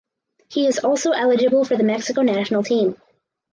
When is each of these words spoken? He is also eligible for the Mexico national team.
He 0.49 0.65
is 0.65 0.79
also 0.79 1.11
eligible 1.11 1.63
for 1.63 1.77
the 1.77 1.83
Mexico 1.83 2.23
national 2.23 2.63
team. 2.63 2.97